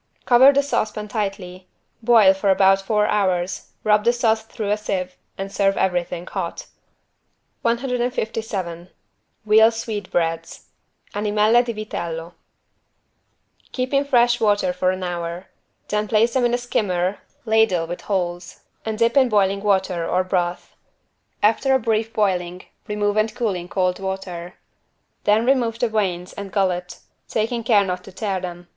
[0.25, 1.67] Cover the saucepan tightly,
[2.01, 6.65] boil for about four hours, rub the sauce through a sieve and serve everything hot.
[7.61, 8.89] 157
[9.45, 10.65] VEAL SWEETBREADS
[11.13, 12.33] (Animelle di vitello)
[13.73, 15.45] Keep in fresh water for an hour.
[15.87, 20.23] Then place them in a skimmer (ladle with holes) and dip in boiling water or
[20.23, 20.75] broth.
[21.43, 24.55] After a brief boiling remove and cool in cold water.
[25.25, 28.67] Then remove the veins and gullet, taking care not to tear them.